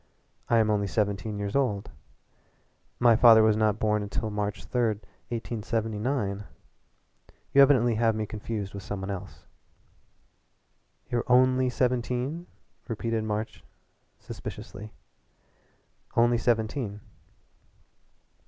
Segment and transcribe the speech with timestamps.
[0.49, 1.91] "I am only seventeen years old.
[2.99, 4.81] My father was not born until March 3,
[5.29, 6.43] 1879.
[7.53, 9.45] You evidently have me confused with some one else."
[11.11, 12.47] "You're only seventeen?"
[12.87, 13.63] repeated March
[14.17, 14.91] suspiciously.
[16.15, 17.01] "Only seventeen."